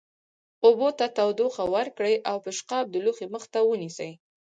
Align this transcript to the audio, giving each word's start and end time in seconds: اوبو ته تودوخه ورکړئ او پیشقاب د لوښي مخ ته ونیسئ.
اوبو 0.65 0.87
ته 0.99 1.05
تودوخه 1.17 1.63
ورکړئ 1.75 2.15
او 2.29 2.37
پیشقاب 2.45 2.85
د 2.89 2.95
لوښي 3.05 3.27
مخ 3.33 3.43
ته 3.53 3.59
ونیسئ. 3.69 4.11